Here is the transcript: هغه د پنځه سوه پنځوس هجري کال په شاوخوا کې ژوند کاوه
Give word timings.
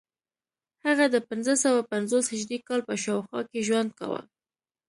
هغه 0.85 1.05
د 1.13 1.15
پنځه 1.29 1.53
سوه 1.63 1.81
پنځوس 1.91 2.25
هجري 2.33 2.57
کال 2.67 2.79
په 2.89 2.93
شاوخوا 3.03 3.41
کې 3.49 3.65
ژوند 3.67 3.89
کاوه 3.99 4.21